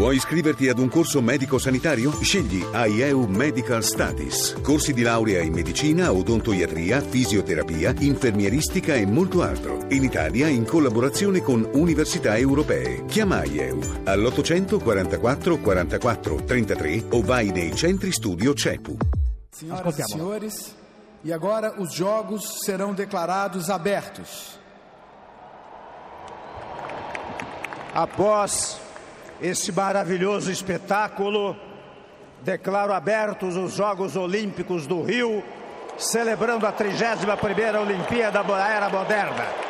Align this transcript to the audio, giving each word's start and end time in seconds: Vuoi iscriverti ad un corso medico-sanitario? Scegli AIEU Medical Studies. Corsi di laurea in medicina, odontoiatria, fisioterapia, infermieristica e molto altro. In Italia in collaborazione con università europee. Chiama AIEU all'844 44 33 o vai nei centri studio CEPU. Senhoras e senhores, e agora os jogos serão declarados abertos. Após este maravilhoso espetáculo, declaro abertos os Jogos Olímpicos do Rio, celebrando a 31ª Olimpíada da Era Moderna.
Vuoi 0.00 0.16
iscriverti 0.16 0.66
ad 0.70 0.78
un 0.78 0.88
corso 0.88 1.20
medico-sanitario? 1.20 2.10
Scegli 2.22 2.64
AIEU 2.72 3.26
Medical 3.26 3.84
Studies. 3.84 4.58
Corsi 4.62 4.94
di 4.94 5.02
laurea 5.02 5.42
in 5.42 5.52
medicina, 5.52 6.10
odontoiatria, 6.10 7.02
fisioterapia, 7.02 7.92
infermieristica 7.98 8.94
e 8.94 9.04
molto 9.04 9.42
altro. 9.42 9.84
In 9.90 10.02
Italia 10.02 10.48
in 10.48 10.64
collaborazione 10.64 11.42
con 11.42 11.68
università 11.74 12.38
europee. 12.38 13.04
Chiama 13.04 13.40
AIEU 13.40 13.78
all'844 14.04 15.60
44 15.60 16.44
33 16.44 17.04
o 17.10 17.20
vai 17.20 17.50
nei 17.50 17.76
centri 17.76 18.10
studio 18.10 18.54
CEPU. 18.54 18.96
Senhoras 19.50 19.98
e 19.98 20.02
senhores, 20.04 20.76
e 21.22 21.30
agora 21.30 21.74
os 21.78 21.92
jogos 21.92 22.62
serão 22.64 22.94
declarados 22.94 23.68
abertos. 23.68 24.58
Após 27.92 28.79
este 29.40 29.72
maravilhoso 29.72 30.50
espetáculo, 30.50 31.56
declaro 32.42 32.92
abertos 32.92 33.56
os 33.56 33.74
Jogos 33.74 34.16
Olímpicos 34.16 34.86
do 34.86 35.02
Rio, 35.02 35.42
celebrando 35.96 36.66
a 36.66 36.72
31ª 36.72 37.80
Olimpíada 37.80 38.42
da 38.42 38.68
Era 38.68 38.88
Moderna. 38.88 39.69